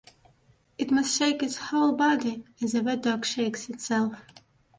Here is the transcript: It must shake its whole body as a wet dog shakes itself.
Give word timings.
It 0.79 0.89
must 0.89 1.15
shake 1.15 1.43
its 1.43 1.57
whole 1.57 1.91
body 1.93 2.43
as 2.59 2.73
a 2.73 2.81
wet 2.81 3.03
dog 3.03 3.23
shakes 3.23 3.69
itself. 3.69 4.19